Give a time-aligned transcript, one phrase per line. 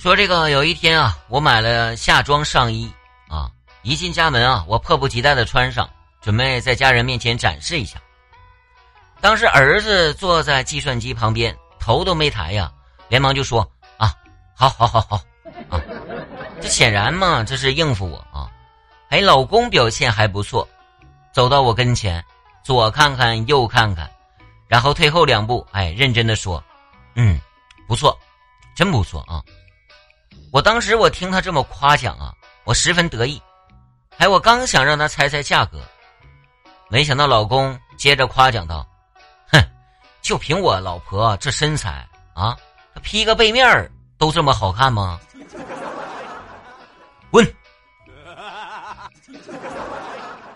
[0.00, 2.90] 说这个有一天啊，我买了夏装上衣
[3.28, 3.50] 啊，
[3.82, 5.86] 一进家门啊，我迫不及待的穿上，
[6.22, 8.00] 准备在家人面前展示一下。
[9.20, 12.72] 当时儿子坐在计算机旁边，头都没抬呀，
[13.08, 13.60] 连忙就说
[13.98, 14.14] ：“啊，
[14.56, 15.20] 好好好好
[15.68, 15.78] 啊！”
[16.62, 18.48] 这显然嘛，这是应付我啊。
[19.10, 20.66] 哎，老公表现还不错，
[21.30, 22.24] 走到我跟前，
[22.64, 24.10] 左看看右看看，
[24.66, 26.64] 然后退后两步，哎，认真的说
[27.16, 27.38] ：“嗯，
[27.86, 28.18] 不错，
[28.74, 29.44] 真不错啊。”
[30.52, 33.40] 我当时我听他这么夸奖啊我十分得意
[34.18, 35.80] 哎我刚想让他猜猜价格
[36.88, 38.86] 没想到老公接着夸奖道
[39.52, 39.62] 哼
[40.20, 42.56] 就凭我老婆这身材啊
[43.02, 45.18] 披个背面都这么好看吗？
[47.30, 47.46] 滚